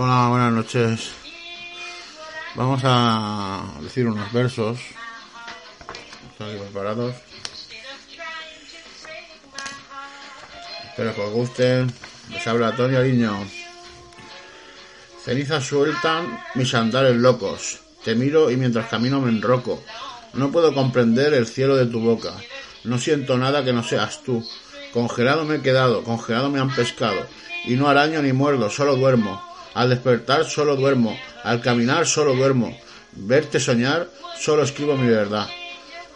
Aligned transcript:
Hola, 0.00 0.28
buenas 0.28 0.52
noches. 0.52 1.10
Vamos 2.54 2.80
a 2.84 3.64
decir 3.82 4.06
unos 4.06 4.32
versos. 4.32 4.78
Están 6.30 6.50
aquí 6.50 6.58
preparados. 6.58 7.16
Espero 10.88 11.14
que 11.16 11.20
os 11.20 11.32
gusten. 11.32 11.92
Les 12.30 12.46
habla 12.46 12.68
Antonio 12.68 13.00
Ariño. 13.00 13.44
Cenizas 15.24 15.66
sueltan 15.66 16.44
mis 16.54 16.72
andares 16.74 17.16
locos. 17.16 17.80
Te 18.04 18.14
miro 18.14 18.52
y 18.52 18.56
mientras 18.56 18.88
camino 18.88 19.20
me 19.20 19.30
enroco. 19.30 19.82
No 20.32 20.52
puedo 20.52 20.72
comprender 20.72 21.34
el 21.34 21.48
cielo 21.48 21.74
de 21.74 21.86
tu 21.86 21.98
boca. 21.98 22.34
No 22.84 22.98
siento 22.98 23.36
nada 23.36 23.64
que 23.64 23.72
no 23.72 23.82
seas 23.82 24.22
tú. 24.22 24.48
Congelado 24.92 25.44
me 25.44 25.56
he 25.56 25.60
quedado, 25.60 26.04
congelado 26.04 26.50
me 26.50 26.60
han 26.60 26.72
pescado. 26.72 27.26
Y 27.64 27.74
no 27.74 27.88
araño 27.88 28.22
ni 28.22 28.32
muerdo, 28.32 28.70
solo 28.70 28.94
duermo. 28.94 29.47
Al 29.74 29.90
despertar 29.90 30.44
solo 30.44 30.76
duermo. 30.76 31.18
Al 31.44 31.60
caminar 31.60 32.06
solo 32.06 32.34
duermo. 32.34 32.76
Verte 33.12 33.60
soñar, 33.60 34.08
solo 34.38 34.62
escribo 34.62 34.96
mi 34.96 35.08
verdad. 35.08 35.48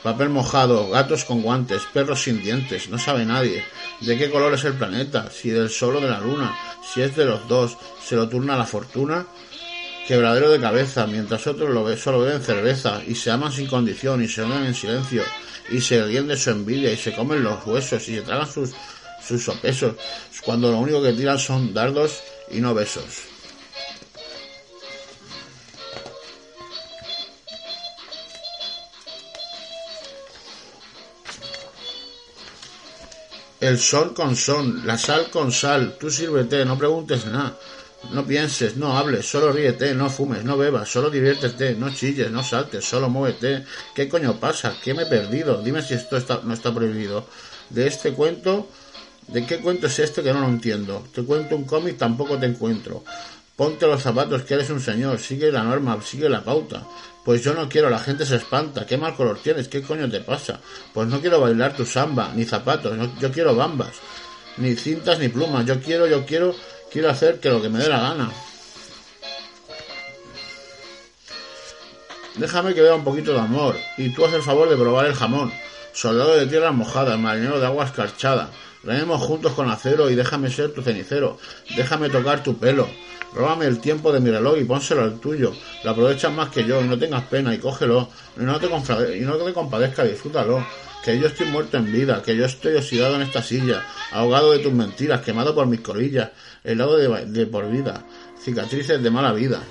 Papel 0.03 0.31
mojado, 0.31 0.91
gatos 0.91 1.25
con 1.25 1.43
guantes, 1.43 1.83
perros 1.93 2.25
sin 2.25 2.43
dientes, 2.43 2.89
no 2.89 2.99
sabe 2.99 3.25
nadie. 3.25 3.65
¿De 4.01 4.19
qué 4.19 4.31
color 4.31 4.53
es 4.55 4.65
el 4.65 4.75
planeta? 4.75 5.31
Si 5.31 5.51
del 5.51 5.71
sol 5.71 5.97
o 5.97 6.01
de 6.01 6.11
la 6.11 6.21
luna. 6.21 6.57
Si 6.93 7.01
es 7.01 7.15
de 7.15 7.25
los 7.25 7.47
dos, 7.47 7.77
se 8.05 8.17
lo 8.17 8.29
turna 8.29 8.57
la 8.57 8.65
fortuna. 8.65 9.27
Quebradero 10.09 10.51
de 10.51 10.61
cabeza, 10.61 11.07
mientras 11.07 11.47
otros 11.47 11.71
lo 11.71 11.85
ve, 11.85 11.97
solo 11.97 12.19
beben 12.19 12.43
cerveza 12.43 13.01
y 13.07 13.15
se 13.15 13.31
aman 13.31 13.53
sin 13.53 13.69
condición 13.69 14.23
y 14.23 14.27
se 14.27 14.43
odian 14.43 14.67
en 14.67 14.75
silencio 14.75 15.23
y 15.71 15.81
se 15.81 16.05
ríen 16.05 16.27
de 16.27 16.37
su 16.37 16.51
envidia 16.51 16.93
y 16.93 16.97
se 16.97 17.15
comen 17.15 17.45
los 17.45 17.65
huesos 17.65 18.09
y 18.09 18.17
se 18.17 18.23
tragan 18.23 18.51
sus, 18.51 18.73
sus 19.25 19.45
sopesos 19.45 19.95
cuando 20.45 20.73
lo 20.73 20.79
único 20.79 21.01
que 21.01 21.13
tiran 21.13 21.39
son 21.39 21.73
dardos 21.73 22.21
y 22.51 22.61
no 22.61 22.75
besos. 22.75 23.32
El 33.63 33.79
sol 33.79 34.13
con 34.13 34.35
son, 34.35 34.85
la 34.85 34.99
sal 34.99 35.31
con 35.31 35.53
sal, 35.53 35.95
tú 35.97 36.11
sírvete, 36.11 36.65
no 36.65 36.77
preguntes 36.77 37.27
nada. 37.27 37.57
No 38.11 38.27
pienses, 38.27 38.77
no 38.77 38.99
hables, 38.99 39.25
solo 39.31 39.53
ríete, 39.53 39.95
no 39.95 40.11
fumes, 40.11 40.43
no 40.43 40.57
bebas, 40.57 40.89
solo 40.89 41.09
diviértete, 41.09 41.77
no 41.77 41.95
chilles, 41.95 42.29
no 42.29 42.43
saltes, 42.43 42.85
solo 42.85 43.09
muévete. 43.09 43.65
¿Qué 43.95 44.09
coño 44.09 44.41
pasa? 44.41 44.75
¿Qué 44.83 44.95
me 44.95 45.05
he 45.05 45.07
perdido? 45.07 45.63
Dime 45.63 45.81
si 45.81 45.95
esto 45.95 46.17
está, 46.17 46.41
no 46.43 46.53
está 46.53 46.75
prohibido. 46.75 47.29
De 47.71 47.87
este 47.87 48.13
cuento, 48.15 48.67
¿de 49.29 49.47
qué 49.47 49.59
cuento 49.59 49.87
es 49.87 49.97
este 50.01 50.25
que 50.25 50.33
no 50.33 50.41
lo 50.41 50.49
entiendo? 50.49 51.07
Te 51.15 51.23
cuento 51.23 51.55
un 51.55 51.63
cómic, 51.63 51.97
tampoco 51.97 52.37
te 52.41 52.47
encuentro. 52.47 53.05
Ponte 53.57 53.87
los 53.87 54.03
zapatos, 54.03 54.43
que 54.43 54.55
eres 54.55 54.71
un 54.71 54.81
señor, 54.81 55.19
sigue 55.19 55.53
la 55.53 55.63
norma, 55.63 56.01
sigue 56.03 56.29
la 56.29 56.43
pauta. 56.43 56.87
Pues 57.25 57.45
yo 57.45 57.55
no 57.55 57.69
quiero, 57.69 57.91
la 57.91 57.99
gente 57.99 58.27
se 58.27 58.37
espanta. 58.37 58.87
¿Qué 58.87 58.97
mal 58.97 59.15
color 59.15 59.39
tienes? 59.43 59.69
¿Qué 59.69 59.83
coño 59.83 60.11
te 60.11 60.21
pasa? 60.21 60.61
Pues 60.93 61.07
no 61.09 61.21
quiero 61.21 61.41
bailar 61.41 61.77
tu 61.77 61.85
samba, 61.85 62.33
ni 62.35 62.45
zapatos, 62.45 62.97
yo 63.21 63.31
quiero 63.31 63.55
bambas. 63.55 63.93
Ni 64.57 64.75
cintas 64.75 65.19
ni 65.19 65.29
plumas, 65.29 65.65
yo 65.65 65.81
quiero, 65.81 66.07
yo 66.07 66.27
quiero 66.27 66.55
Quiero 66.93 67.09
hacer 67.09 67.41
que 67.41 67.49
lo 67.49 67.63
que 67.63 67.71
me 67.71 67.79
dé 67.79 67.89
la 67.89 68.01
gana. 68.01 68.31
Déjame 72.37 72.75
que 72.75 72.83
vea 72.83 72.95
un 72.95 73.03
poquito 73.03 73.33
de 73.33 73.41
amor, 73.41 73.77
y 73.97 74.11
tú 74.11 74.27
haz 74.27 74.35
el 74.35 74.43
favor 74.43 74.69
de 74.69 74.77
probar 74.77 75.07
el 75.07 75.15
jamón. 75.15 75.51
Soldado 75.95 76.37
de 76.37 76.47
tierra 76.47 76.71
mojada, 76.71 77.17
marinero 77.17 77.59
de 77.61 77.67
agua 77.67 77.87
escarchada. 77.87 78.51
Rememos 78.85 79.21
juntos 79.23 79.53
con 79.53 79.71
acero 79.71 80.11
y 80.11 80.15
déjame 80.15 80.51
ser 80.51 80.73
tu 80.73 80.83
cenicero. 80.83 81.39
Déjame 81.77 82.09
tocar 82.09 82.43
tu 82.43 82.59
pelo. 82.59 82.89
Róbame 83.35 83.67
el 83.67 83.81
tiempo 83.81 84.13
de 84.13 84.21
mi 84.21 84.31
reloj 84.31 84.59
y 84.59 84.65
pónselo 84.65 85.03
al 85.03 85.21
tuyo. 85.21 85.53
Lo 85.85 85.91
aprovechas 85.91 86.33
más 86.33 86.51
que 86.51 86.65
yo, 86.65 86.83
no 86.83 86.99
tengas 86.99 87.25
pena 87.25 87.55
y 87.55 87.59
cógelo. 87.59 88.09
Y 88.37 88.41
no 88.43 88.59
te, 88.59 88.69
no 88.69 89.37
te 89.37 89.53
compadezca, 89.53 90.05
disfrútalo 90.05 90.65
que 91.03 91.19
yo 91.19 91.27
estoy 91.27 91.47
muerto 91.47 91.77
en 91.77 91.93
vida, 91.93 92.23
que 92.23 92.37
yo 92.37 92.45
estoy 92.45 92.77
oxidado 92.77 93.17
en 93.17 93.23
esta 93.23 93.43
silla, 93.43 93.85
ahogado 94.13 94.53
de 94.53 94.61
tus 94.61 94.73
mentiras, 94.73 95.21
quemado 95.21 95.55
por 95.55 95.67
mis 95.67 95.81
colillas, 95.81 96.31
helado 96.63 96.97
de, 96.97 97.27
de 97.27 97.47
por 97.47 97.69
vida, 97.69 98.05
cicatrices 98.41 99.03
de 99.03 99.11
mala 99.11 99.33
vida. 99.33 99.63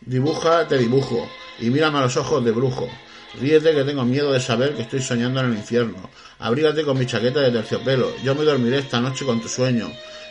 Dibuja, 0.00 0.66
te 0.66 0.78
dibujo, 0.78 1.28
y 1.60 1.70
mírame 1.70 1.98
a 1.98 2.02
los 2.02 2.16
ojos 2.16 2.44
de 2.44 2.50
brujo. 2.50 2.88
Ríete 3.34 3.74
que 3.74 3.84
tengo 3.84 4.04
miedo 4.04 4.32
de 4.32 4.40
saber 4.40 4.74
que 4.74 4.82
estoy 4.82 5.02
soñando 5.02 5.40
en 5.40 5.52
el 5.52 5.58
infierno. 5.58 6.10
Abrígate 6.38 6.82
con 6.82 6.98
mi 6.98 7.06
chaqueta 7.06 7.40
de 7.40 7.50
terciopelo. 7.50 8.10
Yo 8.22 8.34
me 8.34 8.44
dormiré 8.44 8.78
esta 8.78 9.00
noche 9.00 9.24
con 9.26 9.40
tu 9.40 9.48
sueño. 9.48 9.90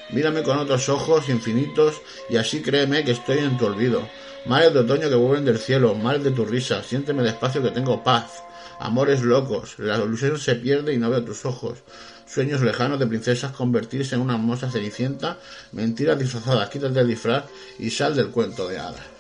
Mírame 0.10 0.42
con 0.42 0.58
otros 0.58 0.90
ojos 0.90 1.30
infinitos 1.30 2.02
y 2.30 2.38
así 2.38 2.62
créeme 2.62 3.04
que 3.04 3.12
estoy 3.12 3.40
en 3.40 3.58
tu 3.58 3.66
olvido. 3.66 4.08
Mares 4.46 4.74
de 4.74 4.80
otoño 4.80 5.10
que 5.10 5.16
vuelven 5.16 5.46
del 5.46 5.60
cielo, 5.60 5.94
mares 5.94 6.24
de 6.24 6.32
tu 6.32 6.46
risa, 6.46 6.82
siénteme 6.82 7.22
despacio 7.24 7.62
que 7.62 7.72
tengo 7.72 8.04
paz. 8.04 8.44
Amores 8.80 9.22
locos, 9.22 9.78
la 9.78 9.98
ilusión 9.98 10.40
se 10.40 10.56
pierde 10.56 10.94
y 10.94 10.98
no 10.98 11.10
veo 11.10 11.24
tus 11.24 11.46
ojos. 11.46 11.80
Sueños 12.26 12.62
lejanos 12.62 13.00
de 13.00 13.08
princesas 13.08 13.52
convertirse 13.52 14.16
en 14.16 14.22
una 14.22 14.36
hermosa 14.36 14.72
cenicienta, 14.72 15.38
mentiras 15.72 16.20
disfrazadas, 16.20 16.70
quítate 16.70 17.00
el 17.00 17.08
disfraz 17.08 17.46
y 17.80 17.90
sal 17.90 18.16
del 18.16 18.30
cuento 18.30 18.68
de 18.68 18.80
hadas. 18.80 19.17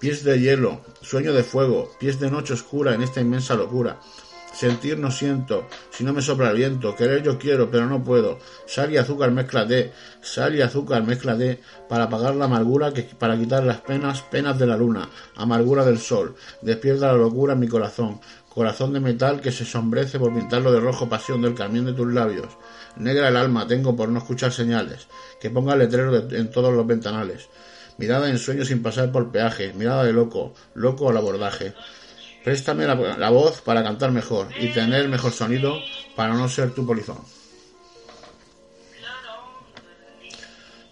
Pies 0.00 0.24
de 0.24 0.40
hielo, 0.40 0.80
sueño 1.02 1.34
de 1.34 1.42
fuego, 1.42 1.90
pies 2.00 2.18
de 2.18 2.30
noche 2.30 2.54
oscura 2.54 2.94
en 2.94 3.02
esta 3.02 3.20
inmensa 3.20 3.54
locura. 3.54 4.00
Sentir 4.50 4.98
no 4.98 5.10
siento, 5.10 5.68
si 5.90 6.04
no 6.04 6.14
me 6.14 6.22
sopla 6.22 6.50
el 6.50 6.56
viento. 6.56 6.96
Querer 6.96 7.22
yo 7.22 7.38
quiero, 7.38 7.70
pero 7.70 7.84
no 7.84 8.02
puedo. 8.02 8.38
Sal 8.66 8.90
y 8.92 8.96
azúcar 8.96 9.30
mezcla 9.30 9.66
de, 9.66 9.92
sal 10.22 10.56
y 10.56 10.62
azúcar 10.62 11.04
mezcla 11.04 11.36
de, 11.36 11.60
para 11.86 12.04
apagar 12.04 12.34
la 12.34 12.46
amargura, 12.46 12.94
que, 12.94 13.02
para 13.02 13.36
quitar 13.36 13.62
las 13.62 13.82
penas, 13.82 14.22
penas 14.22 14.58
de 14.58 14.66
la 14.66 14.78
luna, 14.78 15.10
amargura 15.36 15.84
del 15.84 15.98
sol. 15.98 16.34
Despierta 16.62 17.08
la 17.08 17.18
locura 17.18 17.52
en 17.52 17.60
mi 17.60 17.68
corazón. 17.68 18.20
Corazón 18.48 18.94
de 18.94 19.00
metal 19.00 19.42
que 19.42 19.52
se 19.52 19.66
sombrece 19.66 20.18
por 20.18 20.34
pintarlo 20.34 20.72
de 20.72 20.80
rojo 20.80 21.10
pasión 21.10 21.42
del 21.42 21.54
carmín 21.54 21.84
de 21.84 21.92
tus 21.92 22.10
labios. 22.10 22.48
Negra 22.96 23.28
el 23.28 23.36
alma 23.36 23.66
tengo 23.66 23.94
por 23.94 24.08
no 24.08 24.20
escuchar 24.20 24.50
señales. 24.50 25.08
Que 25.38 25.50
ponga 25.50 25.76
letrero 25.76 26.16
en 26.16 26.50
todos 26.50 26.72
los 26.72 26.86
ventanales. 26.86 27.50
Mirada 28.00 28.30
en 28.30 28.38
sueño 28.38 28.64
sin 28.64 28.82
pasar 28.82 29.12
por 29.12 29.30
peaje. 29.30 29.74
Mirada 29.74 30.04
de 30.04 30.14
loco, 30.14 30.54
loco 30.72 31.10
al 31.10 31.18
abordaje. 31.18 31.74
Préstame 32.42 32.86
la, 32.86 33.28
voz 33.28 33.60
para 33.60 33.82
cantar 33.82 34.10
mejor 34.10 34.48
y 34.58 34.68
tener 34.68 35.06
mejor 35.10 35.32
sonido 35.32 35.78
para 36.16 36.32
no 36.32 36.48
ser 36.48 36.70
tu 36.70 36.86
polizón. 36.86 37.18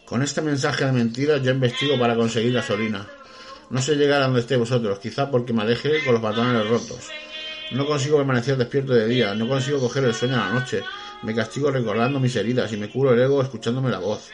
Con 0.04 0.22
este 0.22 0.42
mensaje 0.42 0.84
de 0.84 0.92
mentiras 0.92 1.42
yo 1.42 1.50
investigo 1.50 1.98
para 1.98 2.14
conseguir 2.14 2.52
gasolina. 2.52 3.08
No 3.70 3.80
sé 3.80 3.96
llegar 3.96 4.20
a 4.20 4.24
donde 4.26 4.40
estéis 4.40 4.60
vosotros, 4.60 4.98
quizá 4.98 5.30
porque 5.30 5.54
me 5.54 5.62
aleje 5.62 6.04
con 6.04 6.12
los 6.12 6.22
pantalones 6.22 6.68
rotos. 6.68 7.08
No 7.70 7.86
consigo 7.86 8.18
permanecer 8.18 8.58
despierto 8.58 8.92
de 8.92 9.06
día, 9.08 9.34
no 9.34 9.48
consigo 9.48 9.80
coger 9.80 10.04
el 10.04 10.14
sueño 10.14 10.34
a 10.34 10.48
la 10.48 10.60
noche. 10.60 10.82
Me 11.22 11.34
castigo 11.34 11.70
recordando 11.70 12.20
mis 12.20 12.36
heridas 12.36 12.70
y 12.70 12.76
me 12.76 12.90
curo 12.90 13.14
el 13.14 13.20
ego 13.20 13.40
escuchándome 13.40 13.90
la 13.90 13.98
voz. 13.98 14.28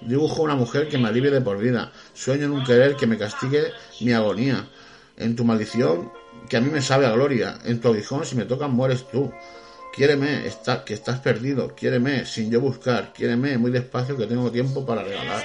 Dibujo 0.00 0.42
una 0.42 0.54
mujer 0.54 0.88
que 0.88 0.98
me 0.98 1.08
alivie 1.08 1.30
de 1.30 1.40
por 1.40 1.58
vida. 1.58 1.92
Sueño 2.14 2.44
en 2.44 2.52
un 2.52 2.64
querer 2.64 2.96
que 2.96 3.06
me 3.06 3.18
castigue 3.18 3.72
mi 4.00 4.12
agonía. 4.12 4.68
En 5.16 5.34
tu 5.34 5.44
maldición 5.44 6.12
que 6.48 6.56
a 6.56 6.60
mí 6.60 6.70
me 6.70 6.82
sabe 6.82 7.06
a 7.06 7.12
gloria. 7.12 7.58
En 7.64 7.80
tu 7.80 7.88
aguijón, 7.88 8.24
si 8.24 8.36
me 8.36 8.44
tocan, 8.44 8.72
mueres 8.72 9.08
tú. 9.10 9.32
Quiéreme, 9.94 10.46
está, 10.46 10.84
que 10.84 10.94
estás 10.94 11.20
perdido. 11.20 11.74
Quiéreme, 11.74 12.26
sin 12.26 12.50
yo 12.50 12.60
buscar. 12.60 13.12
Quiéreme, 13.12 13.56
muy 13.58 13.70
despacio, 13.70 14.16
que 14.16 14.26
tengo 14.26 14.50
tiempo 14.50 14.84
para 14.84 15.02
regalar. 15.02 15.42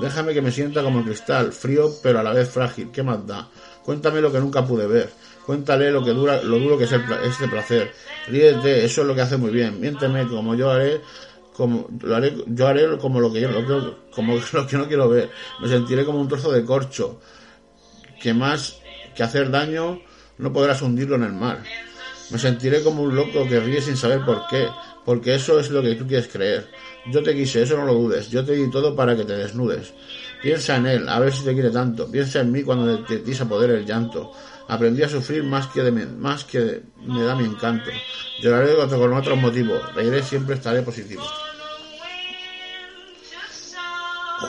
Déjame 0.00 0.32
que 0.32 0.40
me 0.40 0.50
sienta 0.50 0.82
como 0.82 1.00
el 1.00 1.04
cristal, 1.04 1.52
frío 1.52 1.90
pero 2.02 2.20
a 2.20 2.22
la 2.22 2.32
vez 2.32 2.48
frágil. 2.48 2.90
¿Qué 2.92 3.02
más 3.02 3.26
da? 3.26 3.48
Cuéntame 3.84 4.20
lo 4.20 4.32
que 4.32 4.38
nunca 4.38 4.64
pude 4.64 4.86
ver. 4.86 5.10
Cuéntale 5.44 5.90
lo 5.90 6.04
que 6.04 6.12
dura, 6.12 6.42
lo 6.42 6.58
duro 6.58 6.78
que 6.78 6.84
es 6.84 6.92
el, 6.92 7.02
este 7.24 7.48
placer. 7.48 7.92
Ríete, 8.28 8.84
eso 8.84 9.02
es 9.02 9.06
lo 9.06 9.14
que 9.14 9.22
hace 9.22 9.36
muy 9.36 9.50
bien. 9.50 9.80
Miénteme 9.80 10.26
como 10.28 10.54
yo 10.54 10.70
haré, 10.70 11.00
como 11.52 11.88
lo 12.00 12.16
haré, 12.16 12.34
yo 12.46 12.66
haré 12.66 12.96
como 12.98 13.20
lo 13.20 13.32
que 13.32 13.40
yo, 13.40 13.50
como 14.10 14.34
lo 14.52 14.66
que 14.66 14.76
no 14.76 14.88
quiero 14.88 15.08
ver. 15.08 15.30
Me 15.60 15.68
sentiré 15.68 16.04
como 16.04 16.20
un 16.20 16.28
trozo 16.28 16.50
de 16.52 16.64
corcho 16.64 17.20
que 18.20 18.32
más 18.32 18.78
que 19.14 19.22
hacer 19.22 19.50
daño 19.50 20.00
no 20.38 20.52
podrás 20.52 20.82
hundirlo 20.82 21.16
en 21.16 21.24
el 21.24 21.32
mar. 21.32 21.62
Me 22.30 22.38
sentiré 22.38 22.82
como 22.82 23.02
un 23.02 23.14
loco 23.14 23.46
que 23.46 23.60
ríe 23.60 23.82
sin 23.82 23.96
saber 23.96 24.24
por 24.24 24.46
qué, 24.48 24.68
porque 25.04 25.34
eso 25.34 25.60
es 25.60 25.70
lo 25.70 25.82
que 25.82 25.94
tú 25.96 26.06
quieres 26.06 26.28
creer. 26.28 26.70
Yo 27.10 27.22
te 27.22 27.34
quise, 27.34 27.62
eso 27.62 27.76
no 27.76 27.84
lo 27.84 27.94
dudes, 27.94 28.30
yo 28.30 28.44
te 28.44 28.52
di 28.52 28.70
todo 28.70 28.96
para 28.96 29.16
que 29.16 29.24
te 29.24 29.34
desnudes. 29.34 29.92
Piensa 30.42 30.76
en 30.76 30.86
él, 30.86 31.08
a 31.08 31.20
ver 31.20 31.32
si 31.32 31.44
te 31.44 31.52
quiere 31.52 31.70
tanto. 31.70 32.10
Piensa 32.10 32.40
en 32.40 32.50
mí 32.50 32.62
cuando 32.62 33.04
te 33.04 33.22
a 33.38 33.44
poder 33.44 33.70
el 33.70 33.84
llanto. 33.86 34.32
Aprendí 34.68 35.02
a 35.02 35.08
sufrir 35.08 35.44
más 35.44 35.66
que, 35.68 35.82
de, 35.82 35.90
más 35.92 36.44
que 36.44 36.82
me 37.04 37.22
da 37.22 37.34
mi 37.34 37.44
encanto. 37.44 37.90
Lloraré 38.40 38.74
con 38.88 39.12
otros 39.12 39.38
motivos, 39.38 39.94
reiré 39.94 40.22
siempre 40.22 40.54
estaré 40.54 40.82
positivo. 40.82 41.22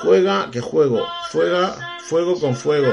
Juega 0.01 0.49
que 0.49 0.61
juego, 0.61 1.07
fuega, 1.29 1.97
fuego 1.99 2.39
con 2.39 2.55
fuego 2.55 2.91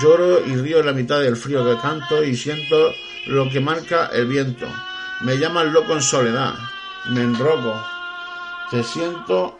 Lloro 0.00 0.44
y 0.44 0.54
río 0.56 0.80
en 0.80 0.86
la 0.86 0.92
mitad 0.92 1.20
del 1.20 1.36
frío 1.36 1.64
que 1.64 1.80
canto 1.80 2.22
y 2.22 2.36
siento 2.36 2.92
lo 3.28 3.48
que 3.48 3.60
marca 3.60 4.10
el 4.12 4.26
viento. 4.26 4.66
Me 5.22 5.38
llaman 5.38 5.72
loco 5.72 5.94
en 5.94 6.02
soledad. 6.02 6.54
Me 7.10 7.22
enroco. 7.22 7.80
Te 8.70 8.82
siento. 8.82 9.58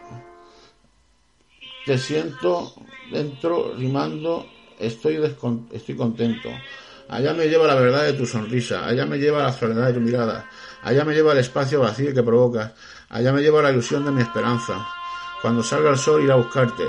Te 1.85 1.97
siento 1.97 2.73
dentro 3.09 3.73
rimando. 3.75 4.45
Estoy, 4.77 5.19
estoy 5.71 5.95
contento. 5.95 6.49
Allá 7.09 7.33
me 7.33 7.47
lleva 7.47 7.67
la 7.67 7.75
verdad 7.75 8.03
de 8.03 8.13
tu 8.13 8.25
sonrisa. 8.25 8.85
Allá 8.85 9.05
me 9.05 9.17
lleva 9.17 9.43
la 9.43 9.53
soledad 9.53 9.87
de 9.87 9.93
tu 9.93 9.99
mirada. 10.01 10.49
Allá 10.83 11.05
me 11.05 11.13
lleva 11.13 11.31
el 11.31 11.39
espacio 11.39 11.79
vacío 11.79 12.13
que 12.13 12.23
provocas. 12.23 12.73
Allá 13.09 13.31
me 13.31 13.41
lleva 13.41 13.61
la 13.61 13.71
ilusión 13.71 14.03
de 14.03 14.11
mi 14.11 14.21
esperanza. 14.21 14.85
Cuando 15.41 15.63
salga 15.63 15.89
el 15.89 15.97
sol 15.97 16.23
iré 16.23 16.33
a 16.33 16.35
buscarte. 16.35 16.83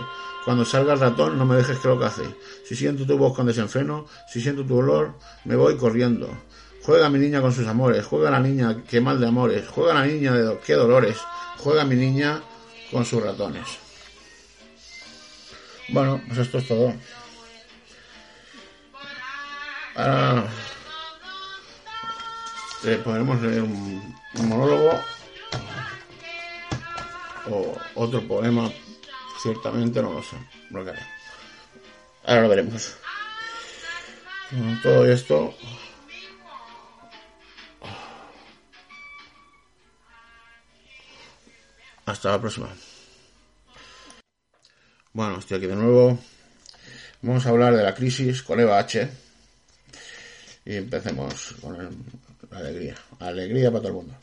Cuando 0.45 0.65
salga 0.65 0.95
el 0.95 1.01
ratón 1.01 1.39
no 1.39 1.45
me 1.45 1.57
dejes 1.57 1.79
que 1.79 1.89
lo 1.89 2.01
cace. 2.01 2.23
Si 2.65 2.75
siento 2.75 3.07
tu 3.07 3.17
voz 3.17 3.35
con 3.35 3.47
desenfreno, 3.47 4.07
si 4.33 4.41
siento 4.41 4.65
tu 4.65 4.79
olor, 4.79 5.15
me 5.45 5.57
voy 5.57 5.77
corriendo. 5.77 6.29
Juega 6.83 7.11
mi 7.11 7.19
niña 7.19 7.43
con 7.43 7.53
sus 7.53 7.67
amores, 7.67 8.07
juega 8.07 8.31
la 8.31 8.41
niña 8.41 8.83
que 8.89 9.01
mal 9.01 9.21
de 9.21 9.29
amores, 9.29 9.69
juega 9.69 9.93
la 9.95 10.07
niña 10.07 10.33
de 10.33 10.59
qué 10.61 10.73
dolores, 10.73 11.19
juega 11.59 11.85
mi 11.85 11.97
niña 11.97 12.41
con 12.91 13.05
sus 13.05 13.23
ratones. 13.23 13.67
Bueno, 15.91 16.21
pues 16.27 16.39
esto 16.39 16.59
es 16.59 16.69
todo. 16.69 16.95
Ahora 19.99 20.47
podemos 23.03 23.43
leer 23.43 23.63
un, 23.63 24.15
monólogo 24.45 24.93
o 27.51 27.77
otro 27.97 28.23
poema, 28.29 28.71
ciertamente 29.43 30.01
no 30.01 30.13
lo 30.13 30.23
sé, 30.23 30.37
Ahora 32.25 32.43
lo 32.43 32.49
veremos. 32.49 32.97
todo 34.85 35.05
esto 35.11 35.55
Hasta 42.07 42.31
la 42.31 42.41
próxima. 42.41 42.69
Bueno, 45.13 45.39
estoy 45.41 45.59
aquí 45.59 45.67
de 45.67 45.77
nuevo. 45.77 46.19
Vamos 47.21 47.45
a 47.45 47.51
hablar 47.51 47.77
de 47.77 47.83
la 47.83 47.95
crisis 47.95 48.43
con 48.43 48.61
Eva 48.61 48.79
H. 48.79 49.28
Y 50.69 50.77
empecemos 50.77 51.55
con 51.63 51.79
la 51.79 52.59
alegría. 52.59 52.95
Alegría 53.21 53.71
para 53.71 53.81
todo 53.81 53.89
el 53.89 53.95
mundo. 53.95 54.15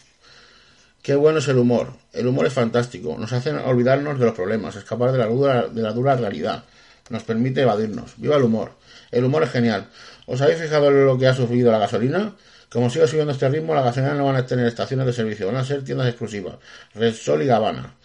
Qué 1.02 1.16
bueno 1.16 1.40
es 1.40 1.48
el 1.48 1.58
humor. 1.58 1.94
El 2.14 2.28
humor 2.28 2.46
es 2.46 2.54
fantástico. 2.54 3.18
Nos 3.18 3.34
hace 3.34 3.50
olvidarnos 3.52 4.20
de 4.20 4.26
los 4.26 4.36
problemas, 4.36 4.76
escapar 4.76 5.12
de 5.12 5.18
la 5.18 5.26
dura, 5.26 5.68
de 5.68 5.82
la 5.82 5.92
dura 5.92 6.16
realidad. 6.16 6.64
Nos 7.10 7.24
permite 7.24 7.62
evadirnos. 7.62 8.14
Viva 8.18 8.36
el 8.36 8.44
humor. 8.44 8.74
El 9.10 9.24
humor 9.24 9.42
es 9.42 9.50
genial. 9.50 9.88
¿Os 10.28 10.40
habéis 10.40 10.60
fijado 10.60 10.90
en 10.90 11.08
lo 11.08 11.18
que 11.18 11.26
ha 11.26 11.34
sufrido 11.34 11.72
la 11.72 11.80
gasolina? 11.80 12.36
Como 12.70 12.92
sigue 12.92 13.08
subiendo 13.08 13.34
este 13.34 13.50
ritmo, 13.50 13.74
las 13.74 13.84
gasolineras 13.84 14.20
no 14.20 14.26
van 14.26 14.36
a 14.36 14.46
tener 14.46 14.68
estaciones 14.68 15.08
de 15.08 15.14
servicio, 15.14 15.48
van 15.48 15.56
a 15.56 15.66
ser 15.66 15.84
tiendas 15.84 16.08
exclusivas, 16.08 16.58
Sol 17.16 17.42
y 17.42 17.48
Gabana. 17.48 17.96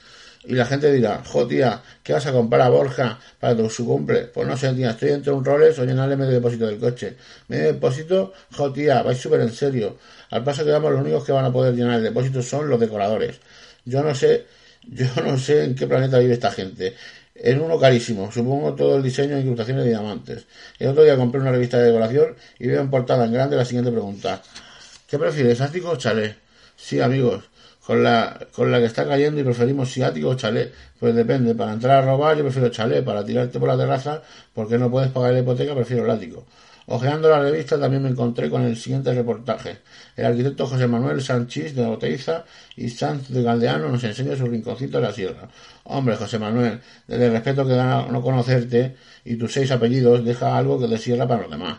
Y 0.44 0.54
la 0.54 0.64
gente 0.64 0.90
dirá, 0.90 1.22
jo 1.26 1.46
tía, 1.46 1.82
¿qué 2.02 2.14
vas 2.14 2.26
a 2.26 2.32
comprar 2.32 2.62
a 2.62 2.70
Borja 2.70 3.18
para 3.38 3.54
tu, 3.54 3.68
su 3.68 3.84
cumple? 3.84 4.22
Pues 4.24 4.48
no 4.48 4.56
sé, 4.56 4.72
tía, 4.72 4.90
estoy 4.90 5.10
entre 5.10 5.32
un 5.32 5.44
Rolex 5.44 5.78
o 5.78 5.84
llenarle 5.84 6.16
medio 6.16 6.32
depósito 6.32 6.66
del 6.66 6.78
coche. 6.78 7.16
Medio 7.48 7.74
depósito, 7.74 8.32
jo 8.56 8.72
tía, 8.72 9.02
vais 9.02 9.18
súper 9.18 9.40
en 9.42 9.52
serio. 9.52 9.98
Al 10.30 10.42
paso 10.42 10.64
que 10.64 10.70
vamos, 10.70 10.92
los 10.92 11.02
únicos 11.02 11.24
que 11.24 11.32
van 11.32 11.44
a 11.44 11.52
poder 11.52 11.74
llenar 11.74 11.96
el 11.96 12.04
depósito 12.04 12.42
son 12.42 12.70
los 12.70 12.80
decoradores. 12.80 13.38
Yo 13.84 14.02
no 14.02 14.14
sé, 14.14 14.46
yo 14.82 15.06
no 15.24 15.38
sé 15.38 15.64
en 15.64 15.74
qué 15.74 15.86
planeta 15.86 16.18
vive 16.18 16.32
esta 16.34 16.50
gente. 16.50 16.94
Es 17.34 17.58
uno 17.58 17.78
carísimo, 17.78 18.32
supongo 18.32 18.74
todo 18.74 18.96
el 18.96 19.02
diseño 19.02 19.36
e 19.36 19.40
incrustaciones 19.40 19.84
de 19.84 19.90
diamantes. 19.90 20.46
El 20.78 20.88
otro 20.88 21.04
día 21.04 21.16
compré 21.16 21.40
una 21.40 21.52
revista 21.52 21.78
de 21.78 21.86
decoración 21.86 22.36
y 22.58 22.66
veo 22.68 22.80
en 22.80 22.90
portada 22.90 23.26
en 23.26 23.32
grande 23.32 23.56
la 23.56 23.64
siguiente 23.64 23.90
pregunta. 23.90 24.42
¿Qué 25.06 25.18
prefieres, 25.18 25.60
ático 25.60 25.90
o 25.90 25.96
chalet? 25.96 26.36
Sí, 26.76 27.00
amigos, 27.00 27.44
con 27.90 28.04
la, 28.04 28.46
con 28.52 28.70
la 28.70 28.78
que 28.78 28.84
está 28.84 29.04
cayendo 29.04 29.40
y 29.40 29.42
preferimos 29.42 29.90
si 29.90 30.00
ático 30.00 30.28
o 30.28 30.34
chalet. 30.36 30.72
Pues 31.00 31.12
depende, 31.12 31.56
para 31.56 31.72
entrar 31.72 32.00
a 32.00 32.06
robar 32.06 32.36
yo 32.36 32.44
prefiero 32.44 32.68
chalet, 32.68 33.04
para 33.04 33.24
tirarte 33.24 33.58
por 33.58 33.66
la 33.66 33.76
terraza 33.76 34.22
porque 34.54 34.78
no 34.78 34.88
puedes 34.88 35.10
pagar 35.10 35.32
la 35.32 35.40
hipoteca 35.40 35.74
prefiero 35.74 36.04
el 36.04 36.10
ático. 36.12 36.46
Ojeando 36.86 37.28
la 37.28 37.40
revista 37.40 37.80
también 37.80 38.04
me 38.04 38.10
encontré 38.10 38.48
con 38.48 38.62
el 38.62 38.76
siguiente 38.76 39.12
reportaje. 39.12 39.78
El 40.14 40.26
arquitecto 40.26 40.68
José 40.68 40.86
Manuel 40.86 41.20
Sánchez 41.20 41.74
de 41.74 41.84
Oteiza 41.84 42.44
y 42.76 42.90
Sanz 42.90 43.28
de 43.28 43.42
Galdeano 43.42 43.88
nos 43.88 44.04
enseña 44.04 44.36
su 44.36 44.46
rinconcito 44.46 44.98
de 44.98 45.08
la 45.08 45.12
sierra. 45.12 45.48
Hombre, 45.82 46.14
José 46.14 46.38
Manuel, 46.38 46.78
desde 47.08 47.26
el 47.26 47.32
respeto 47.32 47.66
que 47.66 47.72
da 47.72 48.06
no 48.06 48.22
conocerte 48.22 48.94
y 49.24 49.34
tus 49.34 49.52
seis 49.52 49.68
apellidos, 49.72 50.24
deja 50.24 50.56
algo 50.56 50.78
que 50.78 50.86
de 50.86 50.96
sierra 50.96 51.26
para 51.26 51.42
los 51.42 51.50
demás. 51.50 51.78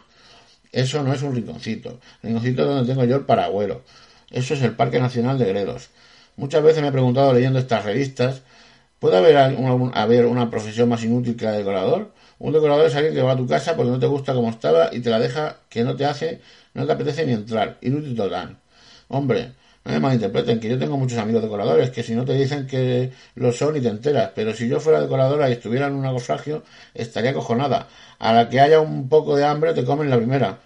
Eso 0.73 1.03
no 1.03 1.13
es 1.13 1.21
un 1.21 1.33
rinconcito. 1.33 2.01
El 2.21 2.31
rinconcito 2.31 2.63
es 2.63 2.67
donde 2.67 2.93
tengo 2.93 3.05
yo 3.05 3.15
el 3.15 3.25
paragüero. 3.25 3.85
Eso 4.31 4.53
es 4.53 4.61
el 4.61 4.75
Parque 4.75 4.99
Nacional 4.99 5.37
de 5.37 5.45
Gredos. 5.45 5.89
Muchas 6.37 6.63
veces 6.63 6.81
me 6.81 6.87
he 6.87 6.91
preguntado 6.91 7.33
leyendo 7.33 7.59
estas 7.59 7.83
revistas, 7.83 8.41
¿puede 8.99 9.17
haber, 9.17 9.37
haber 9.93 10.25
una 10.25 10.49
profesión 10.49 10.89
más 10.89 11.03
inútil 11.03 11.35
que 11.35 11.45
la 11.45 11.51
de 11.51 11.57
decorador? 11.59 12.13
Un 12.39 12.53
decorador 12.53 12.85
es 12.87 12.95
alguien 12.95 13.13
que 13.13 13.21
va 13.21 13.33
a 13.33 13.37
tu 13.37 13.47
casa 13.47 13.75
porque 13.75 13.91
no 13.91 13.99
te 13.99 14.07
gusta 14.07 14.33
como 14.33 14.49
estaba 14.49 14.89
y 14.93 15.01
te 15.01 15.09
la 15.09 15.19
deja 15.19 15.57
que 15.69 15.83
no 15.83 15.95
te 15.95 16.05
hace, 16.05 16.41
no 16.73 16.85
te 16.85 16.93
apetece 16.93 17.25
ni 17.25 17.33
entrar. 17.33 17.77
Inútil 17.81 18.15
total. 18.15 18.57
Hombre, 19.09 19.53
no 19.83 19.91
me 19.91 19.99
malinterpreten, 19.99 20.59
que 20.59 20.69
yo 20.69 20.79
tengo 20.79 20.97
muchos 20.97 21.17
amigos 21.17 21.41
decoradores 21.41 21.91
que 21.91 22.03
si 22.03 22.15
no 22.15 22.23
te 22.23 22.33
dicen 22.33 22.67
que 22.67 23.11
lo 23.35 23.51
son 23.51 23.75
y 23.77 23.81
te 23.81 23.89
enteras, 23.89 24.31
pero 24.33 24.53
si 24.53 24.67
yo 24.67 24.79
fuera 24.79 25.01
decoradora 25.01 25.49
y 25.49 25.53
estuviera 25.53 25.87
en 25.87 25.93
un 25.93 26.03
naufragio, 26.03 26.63
estaría 26.93 27.33
cojonada. 27.33 27.87
A 28.19 28.33
la 28.33 28.49
que 28.49 28.59
haya 28.61 28.79
un 28.79 29.09
poco 29.09 29.35
de 29.35 29.43
hambre 29.45 29.73
te 29.73 29.83
comen 29.83 30.09
la 30.09 30.17
primera. 30.17 30.59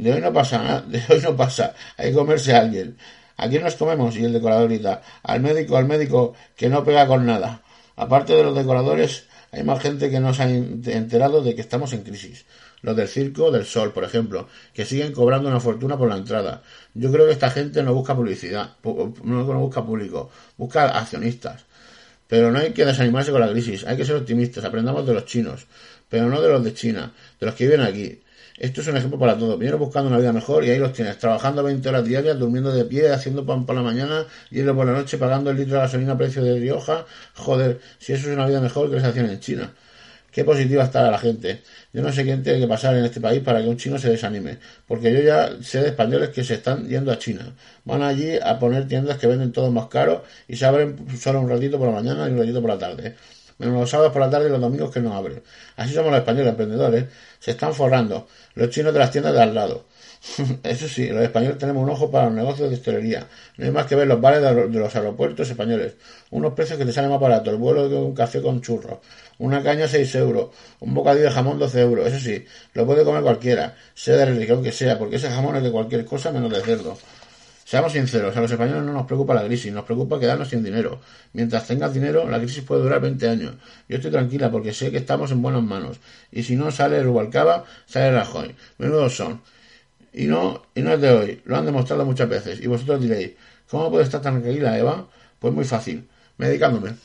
De 0.00 0.14
hoy 0.14 0.20
no 0.22 0.32
pasa 0.32 0.62
nada, 0.62 0.80
de 0.80 1.02
hoy 1.10 1.20
no 1.20 1.36
pasa, 1.36 1.74
hay 1.98 2.08
que 2.08 2.16
comerse 2.16 2.54
a 2.54 2.60
alguien. 2.60 2.96
¿A 3.36 3.48
quién 3.50 3.62
nos 3.62 3.74
comemos? 3.74 4.16
Y 4.16 4.24
el 4.24 4.32
decorador 4.32 4.68
grita, 4.68 5.02
al 5.22 5.40
médico, 5.40 5.76
al 5.76 5.84
médico, 5.84 6.34
que 6.56 6.70
no 6.70 6.82
pega 6.82 7.06
con 7.06 7.26
nada. 7.26 7.60
Aparte 7.96 8.34
de 8.34 8.42
los 8.42 8.56
decoradores, 8.56 9.24
hay 9.52 9.62
más 9.62 9.78
gente 9.82 10.10
que 10.10 10.18
no 10.18 10.32
se 10.32 10.42
ha 10.42 10.48
enterado 10.48 11.42
de 11.42 11.54
que 11.54 11.60
estamos 11.60 11.92
en 11.92 12.02
crisis. 12.02 12.46
Los 12.80 12.96
del 12.96 13.08
Circo 13.08 13.50
del 13.50 13.66
Sol, 13.66 13.92
por 13.92 14.04
ejemplo, 14.04 14.48
que 14.72 14.86
siguen 14.86 15.12
cobrando 15.12 15.50
una 15.50 15.60
fortuna 15.60 15.98
por 15.98 16.08
la 16.08 16.16
entrada. 16.16 16.62
Yo 16.94 17.12
creo 17.12 17.26
que 17.26 17.32
esta 17.32 17.50
gente 17.50 17.82
no 17.82 17.92
busca 17.92 18.16
publicidad, 18.16 18.76
no 18.82 19.44
busca 19.44 19.84
público, 19.84 20.30
busca 20.56 20.98
accionistas. 20.98 21.66
Pero 22.26 22.50
no 22.50 22.58
hay 22.58 22.72
que 22.72 22.86
desanimarse 22.86 23.32
con 23.32 23.42
la 23.42 23.50
crisis, 23.50 23.84
hay 23.86 23.98
que 23.98 24.06
ser 24.06 24.16
optimistas, 24.16 24.64
aprendamos 24.64 25.06
de 25.06 25.12
los 25.12 25.26
chinos, 25.26 25.66
pero 26.08 26.26
no 26.30 26.40
de 26.40 26.48
los 26.48 26.64
de 26.64 26.72
China, 26.72 27.12
de 27.38 27.44
los 27.44 27.54
que 27.54 27.64
viven 27.64 27.82
aquí. 27.82 28.22
Esto 28.60 28.82
es 28.82 28.88
un 28.88 28.96
ejemplo 28.98 29.18
para 29.18 29.38
todos. 29.38 29.58
Vienen 29.58 29.78
buscando 29.78 30.10
una 30.10 30.18
vida 30.18 30.34
mejor 30.34 30.62
y 30.66 30.70
ahí 30.70 30.78
los 30.78 30.92
tienes, 30.92 31.16
trabajando 31.16 31.62
20 31.62 31.88
horas 31.88 32.04
diarias, 32.04 32.38
durmiendo 32.38 32.70
de 32.70 32.84
pie, 32.84 33.08
haciendo 33.08 33.46
pan 33.46 33.64
por 33.64 33.74
la 33.74 33.80
mañana, 33.80 34.26
yendo 34.50 34.76
por 34.76 34.84
la 34.84 34.92
noche, 34.92 35.16
pagando 35.16 35.50
el 35.50 35.56
litro 35.56 35.76
de 35.76 35.80
gasolina 35.80 36.12
a 36.12 36.18
precio 36.18 36.44
de 36.44 36.60
Rioja. 36.60 37.06
Joder, 37.36 37.80
si 37.98 38.12
eso 38.12 38.28
es 38.28 38.36
una 38.36 38.46
vida 38.46 38.60
mejor 38.60 38.90
que 38.90 38.96
les 38.96 39.04
hacían 39.04 39.30
en 39.30 39.40
China. 39.40 39.72
Qué 40.30 40.44
positiva 40.44 40.84
está 40.84 41.10
la 41.10 41.18
gente. 41.18 41.62
Yo 41.94 42.02
no 42.02 42.12
sé 42.12 42.22
quién 42.22 42.42
tiene 42.42 42.60
que 42.60 42.68
pasar 42.68 42.94
en 42.96 43.06
este 43.06 43.18
país 43.18 43.40
para 43.42 43.62
que 43.62 43.68
un 43.68 43.78
chino 43.78 43.98
se 43.98 44.10
desanime. 44.10 44.58
Porque 44.86 45.10
yo 45.10 45.22
ya 45.22 45.50
sé 45.62 45.80
de 45.80 45.88
españoles 45.88 46.28
que 46.28 46.44
se 46.44 46.54
están 46.54 46.86
yendo 46.86 47.10
a 47.12 47.18
China. 47.18 47.54
Van 47.86 48.02
allí 48.02 48.36
a 48.42 48.58
poner 48.58 48.86
tiendas 48.86 49.16
que 49.16 49.26
venden 49.26 49.52
todo 49.52 49.70
más 49.70 49.86
caro 49.86 50.22
y 50.46 50.56
se 50.56 50.66
abren 50.66 50.96
solo 51.18 51.40
un 51.40 51.48
ratito 51.48 51.78
por 51.78 51.88
la 51.88 51.94
mañana 51.94 52.28
y 52.28 52.32
un 52.32 52.38
ratito 52.38 52.60
por 52.60 52.70
la 52.70 52.78
tarde 52.78 53.14
menos 53.60 53.80
los 53.80 53.90
sábados 53.90 54.12
por 54.12 54.22
la 54.22 54.30
tarde 54.30 54.48
y 54.48 54.50
los 54.50 54.60
domingos 54.60 54.90
que 54.90 55.00
no 55.00 55.14
abren. 55.14 55.42
Así 55.76 55.94
somos 55.94 56.10
los 56.10 56.20
españoles 56.20 56.50
emprendedores. 56.50 57.04
Se 57.38 57.52
están 57.52 57.74
forrando 57.74 58.26
los 58.54 58.70
chinos 58.70 58.92
de 58.92 58.98
las 58.98 59.10
tiendas 59.10 59.32
de 59.34 59.42
al 59.42 59.54
lado. 59.54 59.84
Eso 60.62 60.86
sí, 60.88 61.08
los 61.08 61.22
españoles 61.22 61.58
tenemos 61.58 61.82
un 61.82 61.90
ojo 61.90 62.10
para 62.10 62.26
los 62.26 62.34
negocios 62.34 62.68
de 62.68 62.76
hostelería. 62.76 63.26
No 63.56 63.64
hay 63.64 63.70
más 63.70 63.86
que 63.86 63.96
ver 63.96 64.06
los 64.06 64.20
bares 64.20 64.42
de 64.42 64.78
los 64.78 64.94
aeropuertos 64.94 65.48
españoles. 65.48 65.94
Unos 66.30 66.52
precios 66.54 66.78
que 66.78 66.84
te 66.84 66.92
salen 66.92 67.10
más 67.10 67.20
baratos. 67.20 67.52
El 67.52 67.58
vuelo 67.58 67.88
de 67.88 67.96
un 67.96 68.14
café 68.14 68.42
con 68.42 68.60
churros. 68.60 68.98
Una 69.38 69.62
caña 69.62 69.88
6 69.88 70.14
euros. 70.16 70.50
Un 70.80 70.94
bocadillo 70.94 71.24
de 71.24 71.30
jamón 71.30 71.58
12 71.58 71.80
euros. 71.80 72.06
Eso 72.06 72.18
sí, 72.18 72.44
lo 72.74 72.86
puede 72.86 73.04
comer 73.04 73.22
cualquiera. 73.22 73.76
Sea 73.94 74.16
de 74.16 74.26
religión 74.26 74.62
que 74.62 74.72
sea. 74.72 74.98
Porque 74.98 75.16
ese 75.16 75.30
jamón 75.30 75.56
es 75.56 75.62
de 75.62 75.70
cualquier 75.70 76.04
cosa 76.04 76.32
menos 76.32 76.50
de 76.50 76.60
cerdo. 76.60 76.98
Seamos 77.70 77.92
sinceros, 77.92 78.36
a 78.36 78.40
los 78.40 78.50
españoles 78.50 78.82
no 78.82 78.92
nos 78.92 79.06
preocupa 79.06 79.32
la 79.32 79.44
crisis, 79.44 79.72
nos 79.72 79.84
preocupa 79.84 80.18
quedarnos 80.18 80.48
sin 80.48 80.64
dinero. 80.64 81.00
Mientras 81.34 81.68
tengas 81.68 81.94
dinero, 81.94 82.28
la 82.28 82.38
crisis 82.40 82.64
puede 82.64 82.82
durar 82.82 83.00
20 83.00 83.28
años. 83.28 83.54
Yo 83.88 83.98
estoy 83.98 84.10
tranquila 84.10 84.50
porque 84.50 84.72
sé 84.72 84.90
que 84.90 84.96
estamos 84.96 85.30
en 85.30 85.40
buenas 85.40 85.62
manos. 85.62 86.00
Y 86.32 86.42
si 86.42 86.56
no 86.56 86.72
sale 86.72 87.00
Rubalcaba, 87.00 87.64
sale 87.86 88.10
Rajoy. 88.10 88.56
Menudos 88.78 89.14
son. 89.14 89.40
Y 90.12 90.24
no, 90.26 90.64
y 90.74 90.82
no 90.82 90.94
es 90.94 91.00
de 91.00 91.10
hoy, 91.12 91.42
lo 91.44 91.56
han 91.56 91.64
demostrado 91.64 92.04
muchas 92.04 92.28
veces. 92.28 92.60
Y 92.60 92.66
vosotros 92.66 93.00
diréis, 93.00 93.34
¿cómo 93.70 93.88
puede 93.88 94.02
estar 94.02 94.20
tan 94.20 94.42
tranquila, 94.42 94.76
Eva? 94.76 95.06
Pues 95.38 95.54
muy 95.54 95.64
fácil, 95.64 96.08
medicándome. 96.38 96.96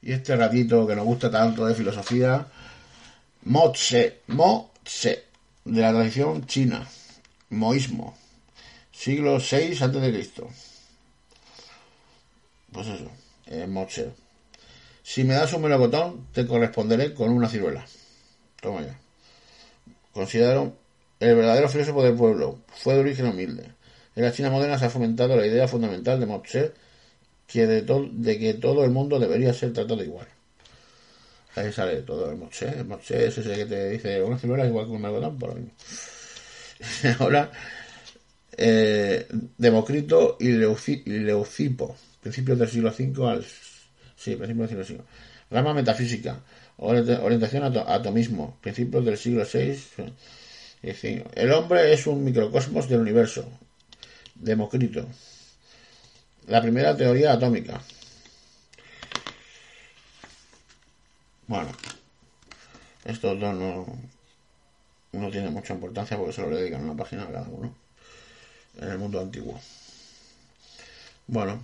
Y 0.00 0.12
este 0.12 0.34
ratito 0.34 0.86
que 0.86 0.96
nos 0.96 1.04
gusta 1.04 1.30
tanto 1.30 1.66
de 1.66 1.74
filosofía, 1.74 2.46
Motse, 3.42 4.20
Motse 4.28 5.29
de 5.64 5.80
la 5.80 5.92
tradición 5.92 6.46
china, 6.46 6.86
moísmo, 7.50 8.16
siglo 8.92 9.38
VI 9.38 9.72
a.C. 9.80 10.30
Pues 12.72 12.86
eso, 12.86 13.10
eh, 13.46 14.12
Si 15.02 15.24
me 15.24 15.34
das 15.34 15.52
un 15.52 15.62
melocotón, 15.62 16.26
te 16.32 16.46
corresponderé 16.46 17.12
con 17.14 17.30
una 17.30 17.48
ciruela. 17.48 17.84
Toma 18.60 18.82
ya. 18.82 18.98
Considero 20.12 20.76
el 21.18 21.36
verdadero 21.36 21.68
filósofo 21.68 22.02
del 22.02 22.14
pueblo. 22.14 22.60
Fue 22.68 22.94
de 22.94 23.00
origen 23.00 23.26
humilde. 23.26 23.74
En 24.14 24.24
la 24.24 24.32
China 24.32 24.50
moderna 24.50 24.78
se 24.78 24.86
ha 24.86 24.90
fomentado 24.90 25.36
la 25.36 25.46
idea 25.46 25.68
fundamental 25.68 26.20
de 26.20 26.26
Tse 26.40 26.72
que 27.46 27.66
de, 27.66 27.82
de 27.82 28.38
que 28.38 28.54
todo 28.54 28.84
el 28.84 28.90
mundo 28.90 29.18
debería 29.18 29.52
ser 29.52 29.72
tratado 29.72 30.02
igual. 30.04 30.28
Ahí 31.56 31.72
sale 31.72 32.02
todo 32.02 32.30
el 32.30 32.36
moche. 32.36 32.68
El 32.68 32.84
moche 32.84 33.26
es 33.26 33.38
ese 33.38 33.54
que 33.54 33.66
te 33.66 33.90
dice 33.90 34.22
una 34.22 34.38
ciruela 34.38 34.66
igual 34.66 34.86
que 34.86 34.92
un 34.92 35.02
melocotón, 35.02 35.38
por 35.38 35.48
lo 35.50 35.54
mismo. 35.56 35.72
Ahora, 37.18 37.50
eh, 38.56 39.26
Democrito 39.58 40.36
y, 40.38 40.48
Leucipo, 40.52 41.96
principios 42.20 42.58
del 42.58 42.68
siglo 42.68 42.90
V 42.90 43.28
al... 43.28 43.44
Sí, 44.16 44.36
principios 44.36 44.70
del 44.70 44.84
siglo 44.84 45.02
V. 45.02 45.10
Rama 45.50 45.74
metafísica, 45.74 46.40
orientación 46.76 47.64
atomismo, 47.64 48.58
principios 48.60 49.04
del 49.04 49.18
siglo 49.18 49.44
VI. 49.52 49.76
El 51.34 51.52
hombre 51.52 51.92
es 51.92 52.06
un 52.06 52.22
microcosmos 52.24 52.88
del 52.88 53.00
universo. 53.00 53.44
Democrito. 54.34 55.06
La 56.46 56.62
primera 56.62 56.96
teoría 56.96 57.32
atómica. 57.32 57.80
Bueno, 61.50 61.72
esto 63.04 63.34
no, 63.34 63.84
no 65.10 65.30
tiene 65.32 65.50
mucha 65.50 65.74
importancia 65.74 66.16
porque 66.16 66.32
solo 66.32 66.50
le 66.50 66.58
dedican 66.58 66.84
una 66.84 66.96
página 66.96 67.24
a 67.24 67.32
cada 67.32 67.48
uno 67.48 67.74
en 68.78 68.88
el 68.88 68.98
mundo 68.98 69.18
antiguo. 69.18 69.58
Bueno, 71.26 71.60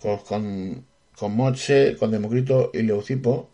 con, 0.00 0.20
con, 0.20 0.86
con 1.18 1.36
Moche, 1.36 1.98
con 1.98 2.12
Democrito 2.12 2.70
y 2.72 2.80
Leucipo 2.80 3.50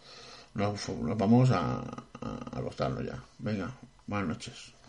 nos, 0.55 0.87
vamos 1.19 1.51
a, 1.51 1.81
a, 2.21 2.59
a 2.59 3.03
ya. 3.03 3.21
Venga, 3.41 3.73
buenas 4.07 4.29
noches. 4.29 4.80